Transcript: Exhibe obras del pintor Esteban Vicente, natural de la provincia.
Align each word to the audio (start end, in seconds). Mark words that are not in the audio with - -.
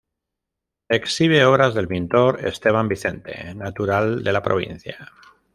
Exhibe 0.89 1.45
obras 1.45 1.75
del 1.75 1.87
pintor 1.87 2.43
Esteban 2.43 2.87
Vicente, 2.87 3.53
natural 3.53 4.23
de 4.23 4.31
la 4.33 4.41
provincia. 4.41 5.11